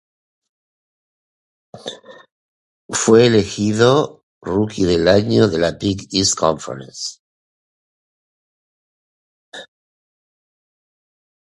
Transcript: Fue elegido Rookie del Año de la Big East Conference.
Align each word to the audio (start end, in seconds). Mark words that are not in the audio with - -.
Fue 2.91 3.27
elegido 3.27 4.23
Rookie 4.41 4.85
del 4.85 5.07
Año 5.07 5.47
de 5.47 5.59
la 5.59 5.73
Big 5.73 6.07
East 6.11 6.33
Conference. 6.35 7.19